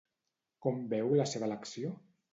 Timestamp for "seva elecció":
1.35-1.97